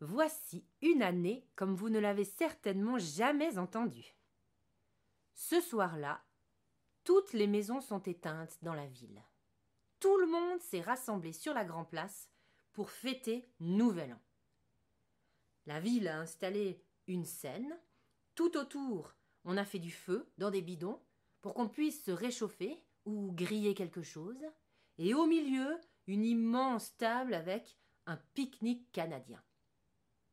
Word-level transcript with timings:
Voici 0.00 0.64
une 0.80 1.02
année 1.02 1.46
comme 1.56 1.74
vous 1.74 1.90
ne 1.90 1.98
l'avez 1.98 2.24
certainement 2.24 2.98
jamais 2.98 3.58
entendue. 3.58 4.16
Ce 5.34 5.60
soir-là, 5.60 6.24
toutes 7.04 7.34
les 7.34 7.46
maisons 7.46 7.80
sont 7.80 8.02
éteintes 8.02 8.58
dans 8.62 8.74
la 8.74 8.86
ville. 8.86 9.22
Tout 10.00 10.16
le 10.16 10.26
monde 10.26 10.60
s'est 10.60 10.80
rassemblé 10.80 11.32
sur 11.32 11.52
la 11.52 11.64
grande 11.64 11.88
place 11.90 12.30
pour 12.72 12.90
fêter 12.90 13.50
Nouvel 13.60 14.14
An. 14.14 14.20
La 15.66 15.80
ville 15.80 16.08
a 16.08 16.18
installé 16.18 16.82
une 17.06 17.26
scène. 17.26 17.78
Tout 18.34 18.56
autour, 18.56 19.14
on 19.44 19.58
a 19.58 19.64
fait 19.66 19.78
du 19.78 19.90
feu 19.90 20.30
dans 20.38 20.50
des 20.50 20.62
bidons 20.62 21.00
pour 21.42 21.52
qu'on 21.52 21.68
puisse 21.68 22.04
se 22.04 22.10
réchauffer 22.10 22.82
ou 23.04 23.32
griller 23.32 23.74
quelque 23.74 24.02
chose. 24.02 24.42
Et 24.96 25.12
au 25.12 25.26
milieu, 25.26 25.78
une 26.06 26.24
immense 26.24 26.96
table 26.96 27.34
avec 27.34 27.76
un 28.06 28.16
pique-nique 28.34 28.90
canadien. 28.92 29.42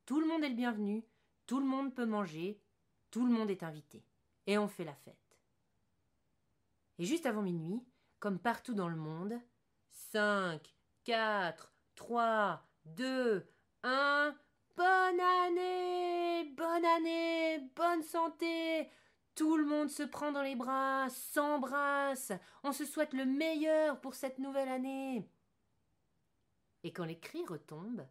Tout 0.07 0.21
le 0.21 0.25
monde 0.25 0.41
est 0.45 0.49
le 0.49 0.55
bienvenu, 0.55 1.03
tout 1.47 1.59
le 1.59 1.65
monde 1.65 1.93
peut 1.93 2.05
manger, 2.05 2.61
tout 3.11 3.25
le 3.25 3.31
monde 3.31 3.51
est 3.51 3.61
invité. 3.61 4.05
Et 4.45 4.57
on 4.57 4.69
fait 4.69 4.85
la 4.85 4.95
fête. 4.95 5.37
Et 6.97 7.03
juste 7.03 7.25
avant 7.25 7.41
minuit, 7.41 7.83
comme 8.21 8.39
partout 8.39 8.73
dans 8.73 8.87
le 8.87 8.95
monde, 8.95 9.37
5, 9.91 10.61
4, 11.03 11.73
3, 11.95 12.65
2, 12.85 13.45
1, 13.83 14.35
bonne 14.77 15.19
année, 15.19 16.53
bonne 16.55 16.85
année, 16.85 17.69
bonne 17.75 18.03
santé. 18.03 18.89
Tout 19.35 19.57
le 19.57 19.65
monde 19.65 19.89
se 19.89 20.03
prend 20.03 20.31
dans 20.31 20.41
les 20.41 20.55
bras, 20.55 21.09
s'embrasse, 21.09 22.31
on 22.63 22.71
se 22.71 22.85
souhaite 22.85 23.11
le 23.11 23.25
meilleur 23.25 23.99
pour 23.99 24.15
cette 24.15 24.39
nouvelle 24.39 24.69
année. 24.69 25.29
Et 26.83 26.93
quand 26.93 27.03
les 27.03 27.19
cris 27.19 27.45
retombent, 27.45 28.07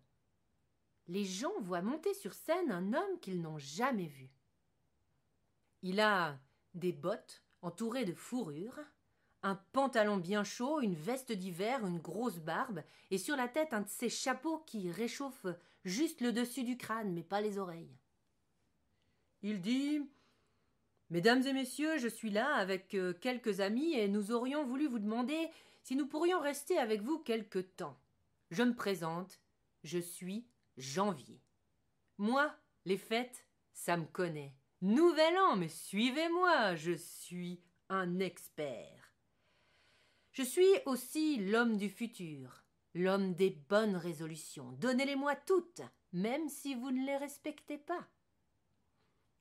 les 1.09 1.24
gens 1.24 1.52
voient 1.60 1.83
monter 1.83 2.15
sur 2.15 2.34
scène 2.34 2.70
un 2.70 2.92
homme 2.92 3.20
qu'ils 3.20 3.41
n'ont 3.41 3.59
jamais 3.59 4.06
vu. 4.06 4.30
Il 5.82 6.01
a 6.01 6.38
des 6.74 6.93
bottes 6.93 7.43
entourées 7.63 8.04
de 8.04 8.15
fourrure, 8.15 8.79
un 9.43 9.54
pantalon 9.73 10.16
bien 10.16 10.43
chaud, 10.43 10.80
une 10.80 10.95
veste 10.95 11.32
d'hiver, 11.32 11.87
une 11.87 11.98
grosse 11.98 12.38
barbe, 12.38 12.82
et 13.10 13.18
sur 13.18 13.37
la 13.37 13.48
tête 13.48 13.73
un 13.73 13.82
de 13.82 13.88
ces 13.88 14.09
chapeaux 14.09 14.59
qui 14.66 14.90
réchauffent 14.90 15.46
juste 15.85 16.21
le 16.21 16.32
dessus 16.32 16.65
du 16.65 16.76
crâne, 16.76 17.13
mais 17.13 17.23
pas 17.23 17.41
les 17.41 17.59
oreilles. 17.59 17.96
Il 19.43 19.60
dit 19.60 20.01
Mesdames 21.10 21.46
et 21.46 21.52
messieurs, 21.52 21.98
je 21.98 22.09
suis 22.09 22.30
là 22.30 22.57
avec 22.57 22.95
euh, 22.95 23.13
quelques 23.13 23.60
amis 23.60 23.95
et 23.95 24.09
nous 24.09 24.32
aurions 24.32 24.65
voulu 24.65 24.88
vous 24.88 24.98
demander 24.98 25.48
si 25.85 25.95
nous 25.95 26.07
pourrions 26.07 26.41
rester 26.41 26.79
avec 26.79 27.01
vous 27.02 27.20
quelque 27.20 27.60
temps. 27.60 27.96
Je 28.51 28.65
me 28.65 28.74
présente, 28.74 29.41
je 29.85 30.01
suis 30.01 30.45
Janvier. 30.77 31.43
Moi, 32.19 32.55
les 32.85 32.99
fêtes, 32.99 33.46
ça 33.73 33.96
me 33.96 34.07
connaît. 34.07 34.55
Nouvel 34.82 35.38
an, 35.38 35.57
mais 35.57 35.69
suivez-moi, 35.69 36.74
je 36.77 36.93
suis 36.93 37.63
un 37.88 38.19
expert. 38.19 39.15
Je 40.32 40.43
suis 40.43 40.80
aussi 40.85 41.38
l'homme 41.38 41.79
du 41.79 41.88
futur, 41.88 42.63
l'homme 42.95 43.35
des 43.35 43.51
bonnes 43.51 43.97
résolutions. 43.97 44.73
Donnez-les-moi 44.73 45.35
toutes, 45.35 45.82
même 46.13 46.49
si 46.49 46.74
vous 46.74 46.91
ne 46.91 47.07
les 47.07 47.16
respectez 47.16 47.79
pas. 47.79 48.07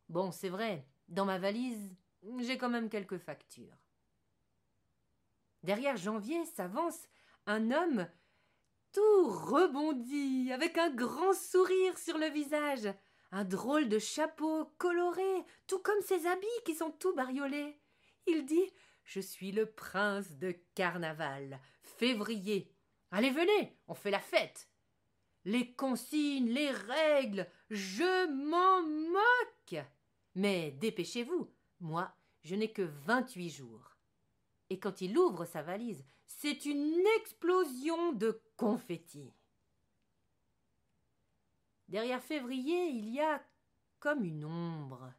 Bon, 0.08 0.32
c'est 0.32 0.50
vrai, 0.50 0.88
dans 1.08 1.26
ma 1.26 1.40
valise, 1.40 1.96
j'ai 2.40 2.58
quand 2.58 2.70
même 2.70 2.90
quelques 2.90 3.18
factures. 3.18 3.78
Derrière 5.64 5.98
Janvier 5.98 6.46
s'avance 6.46 7.08
un 7.46 7.72
homme 7.72 8.08
tout 8.96 9.28
rebondi, 9.28 10.52
avec 10.54 10.78
un 10.78 10.90
grand 10.90 11.34
sourire 11.34 11.98
sur 11.98 12.18
le 12.18 12.30
visage, 12.30 12.88
un 13.32 13.44
drôle 13.44 13.90
de 13.90 14.00
chapeau 14.00 14.72
coloré, 14.78 15.46
tout 15.68 15.80
comme 15.80 16.02
ses 16.02 16.26
habits 16.26 16.64
qui 16.66 16.76
sont 16.76 16.92
tout 16.92 17.14
bariolés. 17.14 17.78
Il 18.26 18.46
dit 18.46 18.72
je 19.04 19.20
suis 19.20 19.52
le 19.52 19.68
prince 19.68 20.38
de 20.38 20.56
carnaval. 20.74 21.60
Février. 21.84 22.74
Allez, 23.12 23.30
venez, 23.30 23.78
on 23.88 23.94
fait 23.94 24.12
la 24.12 24.20
fête. 24.20 24.70
Les 25.44 25.74
consignes, 25.76 26.50
les 26.50 26.72
règles, 26.72 27.48
je 27.70 28.28
m'en 28.28 28.82
moque. 28.82 29.86
Mais 30.34 30.72
dépêchez-vous, 30.72 31.54
moi, 31.82 32.16
je 32.44 32.56
n'ai 32.56 32.72
que 32.72 32.82
vingt-huit 32.82 33.52
jours. 33.52 33.95
Et 34.70 34.80
quand 34.80 35.02
il 35.02 35.18
ouvre 35.18 35.46
sa 35.46 35.62
valise, 35.62 36.04
c'est 36.26 36.66
une 36.66 37.04
explosion 37.20 38.14
de 38.14 38.42
confettis. 38.58 39.34
Derrière 41.88 42.24
février, 42.24 42.88
il 42.88 43.10
y 43.10 43.22
a 43.22 43.44
comme 44.00 44.24
une 44.24 44.46
ombre. 44.46 45.14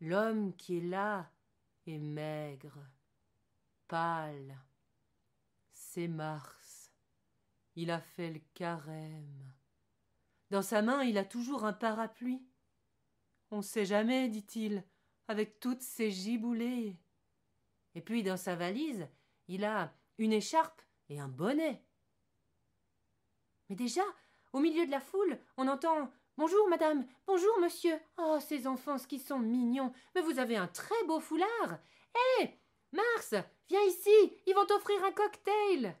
L'homme 0.00 0.54
qui 0.56 0.78
est 0.78 0.88
là 0.88 1.30
est 1.86 1.98
maigre, 1.98 2.78
pâle. 3.88 4.58
C'est 5.72 6.08
Mars. 6.08 6.92
Il 7.76 7.90
a 7.90 8.00
fait 8.00 8.30
le 8.30 8.40
carême. 8.54 9.52
Dans 10.50 10.62
sa 10.62 10.82
main, 10.82 11.02
il 11.02 11.18
a 11.18 11.24
toujours 11.24 11.64
un 11.64 11.72
parapluie. 11.72 12.46
On 13.50 13.58
ne 13.58 13.62
sait 13.62 13.84
jamais, 13.84 14.28
dit-il, 14.28 14.84
avec 15.28 15.60
toutes 15.60 15.82
ces 15.82 16.10
giboulées. 16.10 16.96
Et 17.94 18.00
puis 18.00 18.22
dans 18.22 18.36
sa 18.36 18.56
valise, 18.56 19.06
il 19.48 19.64
a 19.64 19.92
une 20.18 20.32
écharpe 20.32 20.82
et 21.08 21.20
un 21.20 21.28
bonnet. 21.28 21.82
Mais 23.68 23.76
déjà, 23.76 24.02
au 24.52 24.60
milieu 24.60 24.86
de 24.86 24.90
la 24.90 25.00
foule, 25.00 25.38
on 25.56 25.68
entend 25.68 26.10
Bonjour, 26.36 26.68
madame. 26.68 27.06
Bonjour, 27.28 27.60
monsieur. 27.60 27.96
Oh, 28.18 28.38
ces 28.40 28.66
enfants, 28.66 28.98
ce 28.98 29.06
qui 29.06 29.20
sont 29.20 29.38
mignons. 29.38 29.92
Mais 30.14 30.20
vous 30.20 30.40
avez 30.40 30.56
un 30.56 30.66
très 30.66 31.04
beau 31.06 31.20
foulard. 31.20 31.78
Hé 32.40 32.58
Mars, 32.90 33.34
viens 33.68 33.82
ici. 33.84 34.32
Ils 34.44 34.54
vont 34.54 34.66
t'offrir 34.66 35.02
un 35.04 35.12
cocktail. 35.12 35.96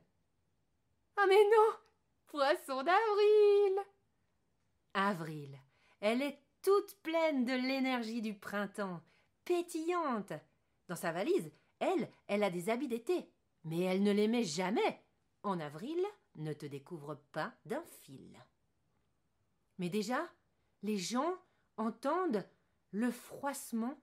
Ah, 1.16 1.26
mais 1.28 1.44
non 1.44 1.76
Poisson 2.26 2.82
d'avril 2.82 3.78
Avril. 4.92 5.56
Elle 6.00 6.22
est 6.22 6.40
toute 6.62 6.96
pleine 7.02 7.44
de 7.44 7.52
l'énergie 7.52 8.20
du 8.20 8.34
printemps, 8.34 9.00
pétillante. 9.44 10.32
Dans 10.88 10.96
sa 10.96 11.12
valise, 11.12 11.50
elle, 11.78 12.08
elle 12.26 12.42
a 12.42 12.50
des 12.50 12.68
habits 12.68 12.88
d'été, 12.88 13.30
mais 13.64 13.80
elle 13.80 14.02
ne 14.02 14.12
les 14.12 14.28
met 14.28 14.44
jamais. 14.44 15.02
En 15.42 15.60
avril, 15.60 15.98
ne 16.36 16.52
te 16.52 16.66
découvre 16.66 17.16
pas 17.32 17.52
d'un 17.64 17.82
fil. 18.02 18.38
Mais 19.78 19.88
déjà, 19.88 20.28
les 20.82 20.98
gens 20.98 21.34
entendent 21.76 22.46
le 22.90 23.10
froissement 23.10 23.98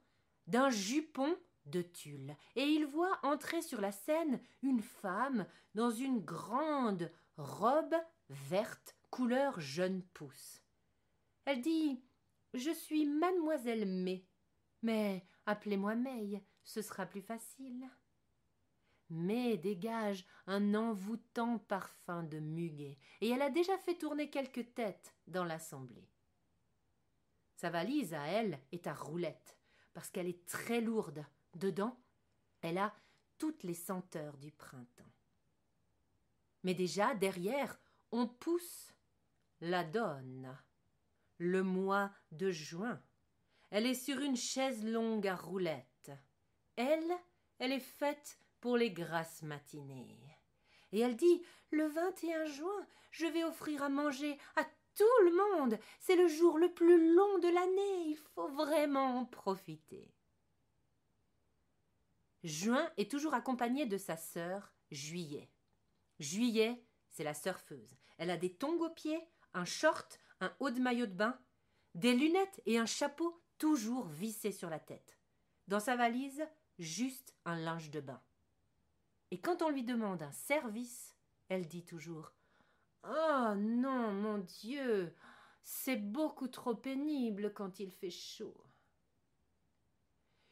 d'un 0.47 0.69
jupon 0.69 1.35
de 1.65 1.81
tulle, 1.81 2.35
et 2.55 2.63
ils 2.63 2.85
voient 2.85 3.19
entrer 3.23 3.61
sur 3.61 3.81
la 3.81 3.91
scène 3.91 4.41
une 4.63 4.81
femme 4.81 5.45
dans 5.75 5.91
une 5.91 6.19
grande 6.19 7.11
robe 7.37 7.95
verte 8.29 8.95
couleur 9.09 9.59
jeune 9.59 10.01
pousse. 10.13 10.61
Elle 11.45 11.61
dit 11.61 12.03
Je 12.53 12.71
suis 12.71 13.05
mademoiselle 13.05 13.85
May. 13.85 14.25
Mais 14.81 15.25
appelez-moi 15.45 15.95
May, 15.95 16.43
ce 16.63 16.81
sera 16.81 17.05
plus 17.05 17.21
facile. 17.21 17.89
May 19.09 19.57
dégage 19.57 20.25
un 20.47 20.73
envoûtant 20.73 21.59
parfum 21.59 22.23
de 22.23 22.39
muguet, 22.39 22.97
et 23.19 23.29
elle 23.29 23.41
a 23.41 23.49
déjà 23.49 23.77
fait 23.79 23.97
tourner 23.97 24.29
quelques 24.29 24.73
têtes 24.73 25.13
dans 25.27 25.43
l'assemblée. 25.43 26.09
Sa 27.55 27.69
valise 27.69 28.13
à 28.13 28.25
elle 28.27 28.59
est 28.71 28.87
à 28.87 28.93
roulettes, 28.93 29.57
parce 29.93 30.09
qu'elle 30.09 30.27
est 30.27 30.45
très 30.47 30.81
lourde. 30.81 31.25
Dedans, 31.53 31.99
elle 32.61 32.77
a 32.77 32.93
toutes 33.37 33.63
les 33.63 33.73
senteurs 33.73 34.37
du 34.37 34.51
printemps. 34.51 35.11
Mais 36.63 36.73
déjà, 36.73 37.13
derrière, 37.15 37.79
on 38.11 38.27
pousse 38.27 38.93
la 39.59 39.83
donne. 39.83 40.57
Le 41.37 41.63
mois 41.63 42.11
de 42.31 42.51
juin. 42.51 43.01
Elle 43.71 43.85
est 43.85 43.95
sur 43.95 44.19
une 44.19 44.35
chaise 44.35 44.83
longue 44.83 45.27
à 45.27 45.35
roulettes. 45.35 46.11
Elle, 46.75 47.11
elle 47.57 47.71
est 47.71 47.79
faite 47.79 48.37
pour 48.59 48.77
les 48.77 48.91
grasses 48.91 49.41
matinées. 49.43 50.19
Et 50.91 50.99
elle 50.99 51.15
dit 51.15 51.41
Le 51.71 51.87
21 51.87 52.45
juin, 52.45 52.87
je 53.11 53.25
vais 53.25 53.45
offrir 53.45 53.81
à 53.81 53.89
manger 53.89 54.37
à 54.57 54.65
tout 54.95 55.23
le 55.23 55.35
monde. 55.35 55.79
C'est 55.99 56.17
le 56.17 56.27
jour 56.27 56.57
le 56.57 56.73
plus 56.73 57.15
long 57.15 57.39
de 57.39 57.47
l'année. 57.47 58.09
Il 58.09 58.17
faut 58.35 58.49
vraiment 58.49 59.19
en 59.19 59.25
profiter. 59.25 60.13
Juin 62.43 62.91
est 62.97 63.09
toujours 63.09 63.33
accompagné 63.33 63.85
de 63.85 63.97
sa 63.97 64.17
sœur 64.17 64.73
Juillet. 64.91 65.49
Juillet, 66.19 66.83
c'est 67.09 67.23
la 67.23 67.33
surfeuse. 67.33 67.95
Elle 68.17 68.31
a 68.31 68.37
des 68.37 68.53
tongs 68.53 68.81
aux 68.81 68.89
pieds, 68.89 69.21
un 69.53 69.63
short, 69.63 70.19
un 70.41 70.53
haut 70.59 70.71
de 70.71 70.79
maillot 70.81 71.05
de 71.05 71.13
bain, 71.13 71.39
des 71.95 72.13
lunettes 72.13 72.61
et 72.65 72.77
un 72.77 72.85
chapeau 72.85 73.41
toujours 73.61 74.07
vissé 74.07 74.51
sur 74.51 74.71
la 74.71 74.79
tête. 74.79 75.19
Dans 75.67 75.79
sa 75.79 75.95
valise, 75.95 76.43
juste 76.79 77.35
un 77.45 77.55
linge 77.55 77.91
de 77.91 77.99
bain. 77.99 78.19
Et 79.29 79.39
quand 79.39 79.61
on 79.61 79.69
lui 79.69 79.83
demande 79.83 80.23
un 80.23 80.31
service, 80.31 81.15
elle 81.47 81.67
dit 81.67 81.85
toujours 81.85 82.33
Oh 83.03 83.53
non, 83.55 84.13
mon 84.13 84.39
Dieu, 84.39 85.15
c'est 85.61 85.97
beaucoup 85.97 86.47
trop 86.47 86.73
pénible 86.73 87.53
quand 87.53 87.79
il 87.79 87.91
fait 87.91 88.09
chaud. 88.09 88.65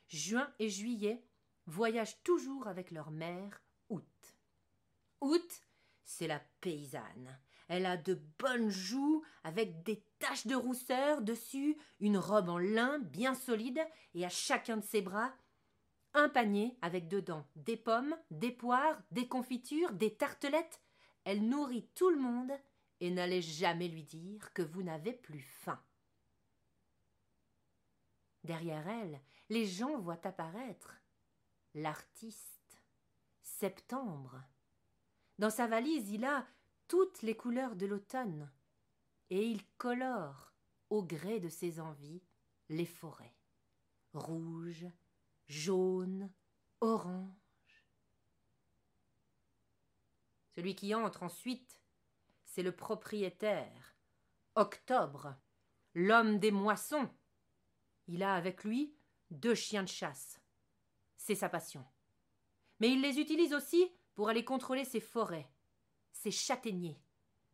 Juin 0.07 0.53
et 0.59 0.69
juillet 0.69 1.25
voyagent 1.65 2.21
toujours 2.21 2.67
avec 2.67 2.91
leur 2.91 3.09
mère, 3.09 3.59
Août. 3.89 4.38
Août, 5.19 5.61
c'est 6.03 6.27
la 6.27 6.39
paysanne. 6.61 7.39
Elle 7.69 7.86
a 7.86 7.95
de 7.95 8.19
bonnes 8.38 8.69
joues 8.69 9.24
avec 9.45 9.83
des 9.83 10.04
taches 10.19 10.48
de 10.48 10.56
rousseur 10.56 11.21
dessus, 11.21 11.77
une 12.01 12.18
robe 12.18 12.50
en 12.50 12.57
lin 12.57 13.00
bien 13.00 13.33
solide 13.33 13.80
et 14.13 14.25
à 14.25 14.30
chacun 14.30 14.77
de 14.77 14.83
ses 14.83 15.01
bras 15.01 15.33
un 16.13 16.30
panier 16.30 16.77
avec 16.81 17.07
dedans 17.07 17.45
des 17.56 17.77
pommes, 17.77 18.18
des 18.31 18.51
poires, 18.51 19.01
des 19.12 19.27
confitures, 19.27 19.92
des 19.94 20.16
tartelettes. 20.16 20.81
Elle 21.24 21.48
nourrit 21.48 21.88
tout 21.95 22.10
le 22.10 22.19
monde 22.19 22.51
et 23.00 23.12
n'allez 23.12 23.42
jamais 23.42 23.88
lui 23.88 24.04
dire 24.04 24.51
que 24.54 24.62
vous 24.62 24.83
n'avez 24.83 25.13
plus 25.13 25.42
faim. 25.42 25.80
Derrière 28.44 28.88
elle, 28.88 29.21
les 29.50 29.66
gens 29.66 30.00
voient 30.00 30.25
apparaître 30.25 30.95
l'artiste. 31.75 32.60
Septembre. 33.42 34.42
Dans 35.38 35.50
sa 35.50 35.68
valise, 35.68 36.10
il 36.12 36.24
a 36.24 36.45
toutes 36.89 37.21
les 37.21 37.38
couleurs 37.38 37.75
de 37.75 37.86
l'automne, 37.86 38.51
et 39.30 39.45
il 39.45 39.63
colore, 39.77 40.51
au 40.89 41.03
gré 41.03 41.39
de 41.39 41.47
ses 41.47 41.80
envies, 41.80 42.24
les 42.68 42.88
forêts. 42.88 43.36
Rouge, 44.13 44.88
jaune, 45.47 46.31
orange. 46.81 47.86
Celui 50.56 50.75
qui 50.75 50.95
entre 50.95 51.21
ensuite, 51.21 51.80
c'est 52.44 52.63
le 52.63 52.75
propriétaire, 52.75 53.95
Octobre, 54.56 55.35
l'homme 55.94 56.39
des 56.39 56.51
moissons. 56.51 57.07
Il 58.07 58.24
a 58.24 58.33
avec 58.33 58.63
lui 58.63 58.95
deux 59.30 59.53
chiens 59.53 59.83
de 59.83 59.88
chasse. 59.88 60.42
C'est 61.18 61.35
sa 61.35 61.50
passion. 61.50 61.85
Mais 62.80 62.92
il 62.92 63.01
les 63.01 63.19
utilise 63.19 63.53
aussi 63.53 63.92
pour 64.15 64.27
aller 64.27 64.44
contrôler 64.44 64.85
ses 64.85 65.00
forêts, 65.00 65.50
ses 66.19 66.31
châtaigniers, 66.31 67.01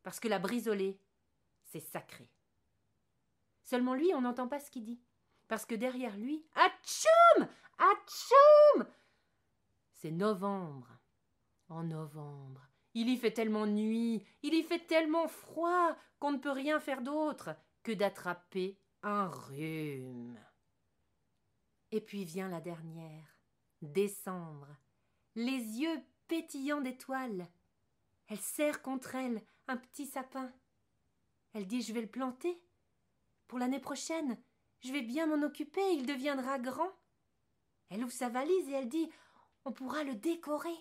parce 0.02 0.20
que 0.20 0.28
la 0.28 0.40
brisolée, 0.40 1.00
c'est 1.64 1.80
sacré. 1.80 2.32
Seulement 3.64 3.94
lui, 3.94 4.12
on 4.14 4.22
n'entend 4.22 4.48
pas 4.48 4.60
ce 4.60 4.72
qu'il 4.72 4.84
dit, 4.84 5.02
parce 5.48 5.66
que 5.66 5.76
derrière 5.76 6.18
lui, 6.18 6.44
Atchoum 6.56 7.48
Atchoum 7.78 8.88
C'est 9.92 10.12
novembre. 10.12 10.88
En 11.70 11.84
novembre, 11.84 12.68
il 12.94 13.10
y 13.10 13.18
fait 13.18 13.32
tellement 13.32 13.66
nuit, 13.66 14.24
il 14.44 14.54
y 14.54 14.64
fait 14.64 14.86
tellement 14.86 15.28
froid 15.28 15.96
qu'on 16.20 16.32
ne 16.32 16.38
peut 16.38 16.52
rien 16.52 16.80
faire 16.80 17.02
d'autre 17.02 17.56
que 17.84 17.92
d'attraper 17.92 18.80
un 19.02 19.28
rhume. 19.28 20.40
Et 21.92 22.02
puis 22.02 22.24
vient 22.24 22.50
la 22.50 22.62
dernière, 22.62 23.38
décembre, 23.82 24.68
les 25.36 25.58
yeux 25.82 26.04
pétillants 26.28 26.82
d'étoiles. 26.82 27.48
Elle 28.28 28.40
serre 28.40 28.82
contre 28.82 29.16
elle 29.16 29.44
un 29.68 29.78
petit 29.78 30.06
sapin. 30.06 30.52
Elle 31.54 31.68
dit 31.68 31.82
Je 31.82 31.94
vais 31.94 32.02
le 32.02 32.10
planter. 32.10 32.62
Pour 33.48 33.60
l'année 33.60 33.80
prochaine, 33.80 34.38
je 34.82 34.92
vais 34.92 35.02
bien 35.02 35.28
m'en 35.28 35.46
occuper, 35.46 35.82
il 35.94 36.06
deviendra 36.06 36.60
grand. 36.60 36.92
Elle 37.90 38.04
ouvre 38.04 38.12
sa 38.12 38.30
valise 38.30 38.70
et 38.70 38.74
elle 38.74 38.90
dit 38.90 39.10
On 39.64 39.72
pourra 39.72 40.04
le 40.04 40.16
décorer. 40.16 40.76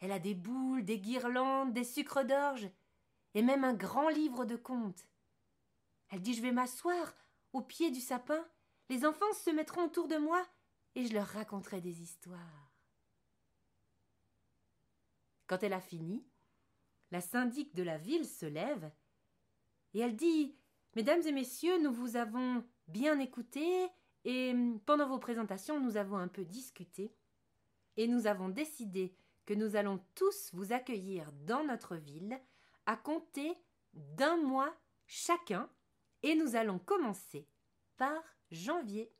Elle 0.00 0.12
a 0.12 0.18
des 0.18 0.34
boules, 0.34 0.84
des 0.84 0.98
guirlandes, 0.98 1.72
des 1.72 1.84
sucres 1.84 2.24
d'orge, 2.24 2.68
et 3.34 3.42
même 3.42 3.64
un 3.64 3.74
grand 3.74 4.08
livre 4.08 4.44
de 4.44 4.56
contes. 4.56 5.08
Elle 6.10 6.20
dit 6.20 6.34
Je 6.34 6.42
vais 6.42 6.52
m'asseoir 6.52 7.14
au 7.52 7.62
pied 7.62 7.90
du 7.90 8.00
sapin, 8.00 8.46
les 8.90 9.06
enfants 9.06 9.32
se 9.32 9.50
mettront 9.50 9.84
autour 9.86 10.08
de 10.08 10.16
moi, 10.16 10.46
et 10.94 11.06
je 11.06 11.14
leur 11.14 11.26
raconterai 11.26 11.80
des 11.80 12.02
histoires. 12.02 12.72
Quand 15.46 15.62
elle 15.62 15.72
a 15.72 15.80
fini, 15.80 16.26
la 17.10 17.20
syndic 17.20 17.74
de 17.74 17.82
la 17.82 17.98
ville 17.98 18.26
se 18.26 18.46
lève, 18.46 18.90
et 19.94 20.00
elle 20.00 20.16
dit 20.16 20.56
Mesdames 20.94 21.22
et 21.26 21.32
messieurs, 21.32 21.78
nous 21.82 21.92
vous 21.92 22.16
avons 22.16 22.64
bien 22.88 23.18
écouté, 23.18 23.86
et 24.24 24.54
pendant 24.86 25.06
vos 25.06 25.18
présentations, 25.18 25.78
nous 25.78 25.96
avons 25.96 26.16
un 26.16 26.28
peu 26.28 26.44
discuté, 26.44 27.14
et 27.96 28.08
nous 28.08 28.26
avons 28.26 28.48
décidé 28.48 29.14
que 29.44 29.54
nous 29.54 29.76
allons 29.76 30.02
tous 30.14 30.50
vous 30.52 30.72
accueillir 30.72 31.30
dans 31.44 31.64
notre 31.64 31.96
ville 31.96 32.40
à 32.86 32.96
compter 32.96 33.56
d'un 33.92 34.36
mois 34.36 34.74
chacun, 35.06 35.70
et 36.22 36.34
nous 36.34 36.56
allons 36.56 36.78
commencer 36.78 37.46
par 37.96 38.22
janvier. 38.50 39.12